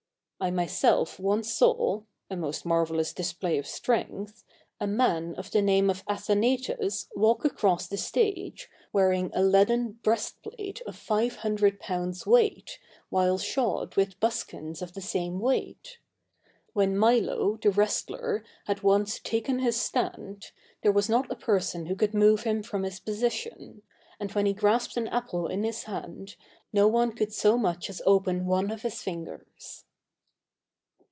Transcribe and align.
I 0.43 0.49
myself 0.49 1.19
once 1.19 1.53
saw,—a 1.53 2.35
most 2.35 2.65
marvellous 2.65 3.13
display 3.13 3.59
of 3.59 3.67
strength,—a 3.67 4.87
man 4.87 5.35
of 5.35 5.51
the 5.51 5.61
name 5.61 5.87
of 5.87 6.03
Athanatus 6.09 7.05
walk 7.15 7.45
across 7.45 7.85
the 7.85 7.95
stage, 7.95 8.67
wearing 8.91 9.29
a 9.35 9.43
leaden 9.43 9.99
breast 10.01 10.41
plate 10.41 10.81
of 10.87 10.95
five 10.95 11.35
hundred 11.35 11.79
pounds 11.79 12.25
weight, 12.25 12.79
while 13.09 13.37
shod 13.37 13.95
with 13.95 14.19
buskins 14.19 14.81
of 14.81 14.95
the 14.95 14.99
same 15.01 15.39
weight. 15.39 15.99
When 16.73 16.97
Milo, 16.97 17.57
the 17.61 17.69
wrestler, 17.69 18.43
had 18.65 18.81
once 18.81 19.19
taken 19.19 19.59
his 19.59 19.79
stand, 19.79 20.47
there 20.81 20.91
was 20.91 21.07
not 21.07 21.29
a 21.31 21.35
person 21.35 21.85
who 21.85 21.95
could 21.95 22.15
move 22.15 22.41
him 22.45 22.63
from 22.63 22.81
his 22.81 22.99
position; 22.99 23.83
and 24.19 24.31
when 24.31 24.47
he 24.47 24.53
grasped 24.53 24.97
an 24.97 25.07
apple 25.09 25.45
in 25.45 25.63
his 25.63 25.83
hand, 25.83 26.35
no 26.73 26.87
one 26.87 27.11
could 27.11 27.31
so 27.31 27.59
much 27.59 27.91
as 27.91 28.01
open 28.07 28.47
one 28.47 28.71
of 28.71 28.81
his 28.81 29.03
fingers. 29.03 29.85